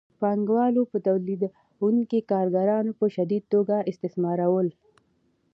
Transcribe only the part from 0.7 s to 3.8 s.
به تولیدونکي کارګران په شدیده توګه